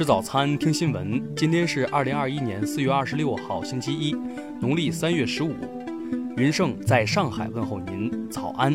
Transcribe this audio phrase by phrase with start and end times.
[0.00, 1.22] 吃早餐，听新闻。
[1.36, 4.12] 今天是二零二一年四月二十六号，星期一，
[4.58, 5.54] 农历三月十五。
[6.38, 8.74] 云盛在上海问候您，早安。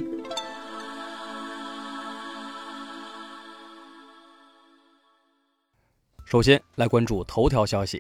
[6.26, 8.00] 首先来关注头条消息。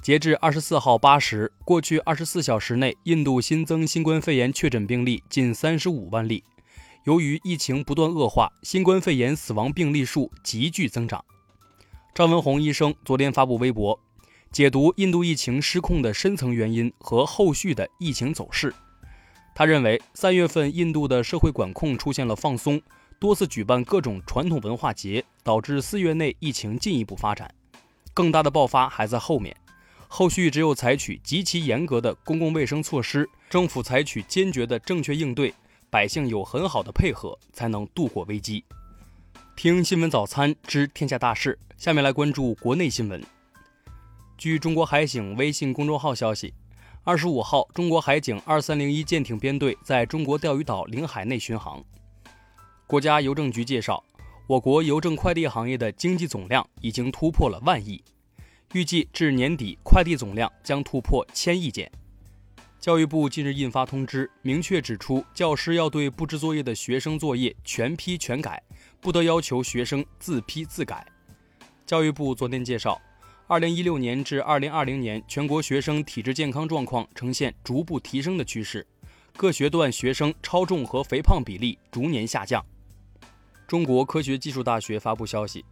[0.00, 6.42] 截至二十四号八时，过去二十四小时内，印度新增新冠肺炎确诊病例近三十五万例。
[7.04, 11.22] 由于疫情不断恶化，新冠肺炎死亡病例数急剧增长。
[12.18, 13.96] 张文宏医生昨天发布微博，
[14.50, 18.74] 解读印度疫情失控的深层原因和后续的疫情走势。
[19.54, 22.82] 他认为，三月份印度的社会管控出现了放松，
[23.20, 27.48] 多次举办各种传统文化节，导致四月内疫情进一步发展。
[28.12, 29.56] 更大的爆发还在后面，
[30.08, 35.54] 后续只有采取极其严格的公共卫生措施，政府采取坚决的正确应对。
[35.88, 38.64] 百姓有很好的配合，才能度过危机。
[39.58, 43.20] 听新闻早餐知天下大事，下面来关注国内新闻。
[44.36, 46.54] 据中国海警微信公众号消息，
[47.02, 51.84] 二十五号，中国海警二三零一舰艇编队在中国钓鱼岛领海内巡航。
[52.86, 54.00] 国家邮政局介绍，
[54.46, 58.00] 我国邮政快递行业的经济总量已经突破了万亿，
[58.74, 61.90] 预计至年底，快递总量将突破千亿件。
[62.78, 68.62] 教育部近日印发通知，明确指出，教师要对布置作业的学生作业全批全改，
[69.08, 71.02] 不得要求学生自批自改。
[71.86, 73.00] 教育部昨天介绍，
[73.46, 78.86] 二零一六年至二零二零年，全国学生体质健康状况呈现逐步提升的趋势，
[79.34, 82.62] 各学段学生超重和肥胖比例逐年下降。
[83.66, 85.64] 中国科学技术大学发布消息，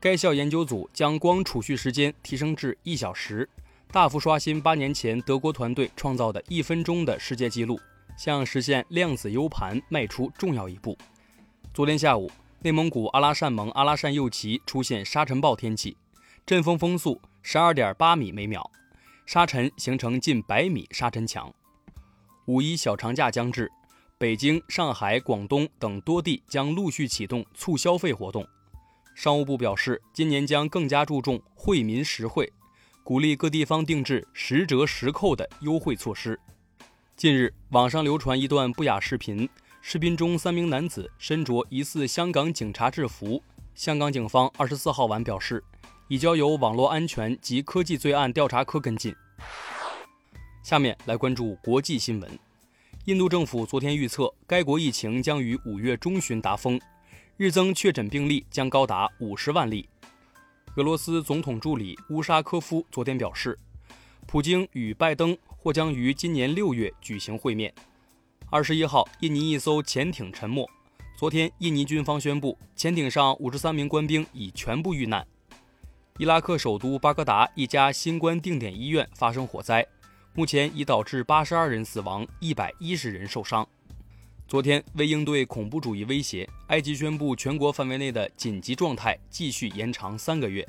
[0.00, 3.48] 该校研究组将光储蓄时间提升至一小时。
[3.92, 7.78] 大幅刷新八年前德国团队创造的一分钟的世界纪录，
[8.18, 10.98] 向实现量子 U 盘迈出重要一步。
[11.72, 12.28] 昨天下午，
[12.66, 15.96] 内蒙古阿拉善盟阿拉善右旗出现沙尘暴天气，
[16.44, 18.68] 阵风风速十二点八米每秒，
[19.24, 21.54] 沙尘形成近百米沙尘墙。
[22.46, 23.70] 五一小长假将至，
[24.18, 28.44] 北京、上海、广东等多地将陆续启动促消费活动。
[29.14, 32.52] 商务部表示，今年将更加注重惠民实惠。
[33.04, 36.36] 鼓励各地方定制实折实扣的优惠措施。
[37.16, 39.48] 近日，网上流传一段不雅视频，
[39.88, 43.40] 视频中三名男子身着疑似香港警察制服。
[43.76, 45.62] 香港警方二十四号晚表示，
[46.08, 49.14] 已交由网络安全及科技罪案调查科跟进。
[50.64, 52.28] 下面来关注国际新闻。
[53.04, 56.80] 印度政府昨天预测，该国疫情将于五月中旬达峰，
[57.36, 59.88] 日增确诊病例将高达五十万例。
[60.74, 63.56] 俄罗斯总统助理乌沙科夫昨天表示，
[64.26, 67.72] 普京与拜登或将于今年六月举行会面。
[68.48, 70.70] 二十一号，印尼一艘潜艇沉没。
[71.18, 75.26] 昨天，印尼军方宣布，潜艇上五十三名官兵已全部遇难。
[76.16, 79.84] 伊拉克首都巴格达一家新冠定点医院发生火灾，
[80.32, 83.66] 目前已导致八十二人死亡，一百一十人受伤。
[84.46, 90.66] 昨天，为应对恐怖主义威胁，埃及宣布全国范围内的紧急状态继续延长三个月。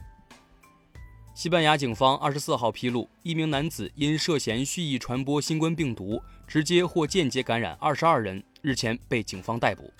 [1.38, 9.94] 西班牙警方二十四号披露，一名男子因涉嫌蓄意传播新冠病毒，直接或间接感染二十二人，日前被警方逮捕。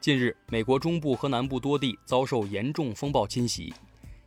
[0.00, 3.72] 近日，美国中部和南部多地遭受严重风暴侵袭，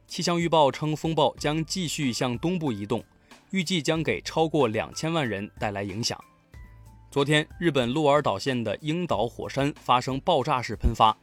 [0.07, 3.03] 气象预报称风暴将继续向东部移动，
[3.49, 6.17] 预计将给超过两千万人带来影响。
[7.11, 11.13] 昨天，日本鹿儿岛县的樱岛火山发生爆炸式喷发，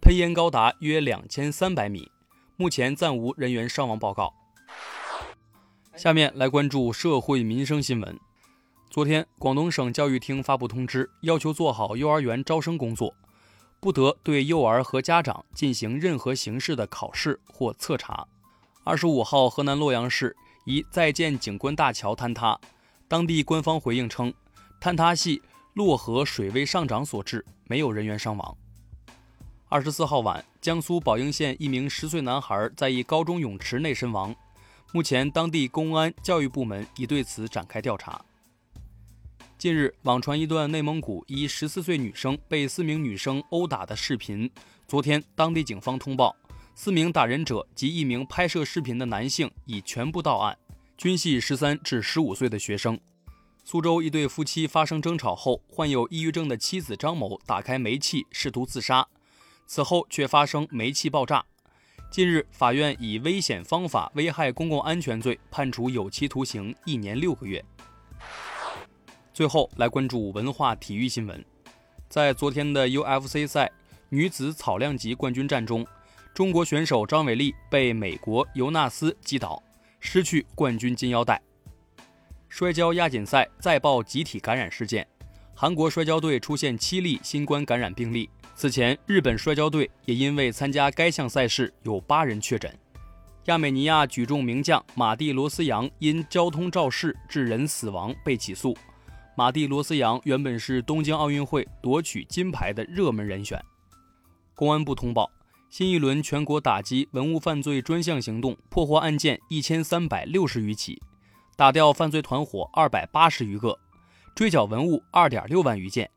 [0.00, 2.10] 喷烟高达约两千三百米，
[2.56, 4.34] 目前暂无人员伤亡报告。
[5.96, 8.20] 下面来关注社会民生新闻。
[8.90, 13.14] 昨天，广东省教育厅发布通知，要求做好幼儿园招生工作，
[13.80, 18.26] 不得对幼儿和家长进行任何形式的考试或测查。
[18.84, 20.36] 二十五号，河南洛阳市
[20.66, 22.60] 一在建景观大桥坍塌，
[23.08, 24.32] 当地官方回应称。
[24.78, 25.40] 坍塌系
[25.72, 28.54] 洛河水位上涨所致，没有人员伤亡。
[29.70, 34.36] 二十四号晚，江苏宝应县一名十岁男孩在一高中泳池内身亡，
[34.92, 38.24] 目前当地公安、教育部门已对此展开调查。
[39.58, 44.50] 近日，网传一段内蒙古一十四岁女生被四名女生殴打的视频。
[44.86, 46.36] 昨天，当地警方通报，
[46.74, 50.56] 四名打人者及一名拍摄视频的男性已全部到案，
[50.96, 52.98] 均系十三至十五岁的学生。
[53.64, 59.08] 苏州一对夫妻发生争吵后，患有抑郁症的妻子张某打开煤气试图自杀，
[59.66, 61.44] 此后却发生煤气爆炸。
[62.10, 67.62] 近日，法院以危险方法危害公共安全罪判处有期徒刑一年六个月。
[69.34, 71.44] 最后来关注文化体育新闻，
[72.08, 73.70] 在昨天的 UFC 赛
[74.08, 75.86] 女子草量级冠军战中，
[76.32, 79.62] 中国选手张伟丽被美国尤纳斯击倒，
[80.00, 81.42] 失去冠军金腰带。
[82.48, 85.06] 摔跤亚锦赛再爆集体感染事件，
[85.58, 88.28] 韩国摔跤队出现七例新冠感染病例。
[88.54, 92.70] 此前，日本摔跤队也因为参加该项赛事有八人确诊。
[93.46, 98.76] 亚美尼亚举重名将马蒂罗斯扬因交通肇事致人死亡被起诉。
[99.34, 103.58] 马蒂罗斯扬原本是东京奥运会夺取金牌的热门人选。
[104.54, 105.30] 公安部通报，
[105.70, 111.00] 新一轮全国打击文物犯罪专项行动破获案件一千三百六十余起。
[111.56, 113.78] 打掉犯罪团伙二百八十余个，
[114.36, 116.10] 追缴文物二点六万余件。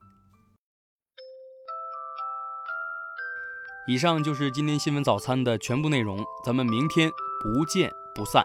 [3.88, 7.10] 以上就是今天新闻早餐的全部内容，咱们明天
[7.42, 8.44] 不见不散。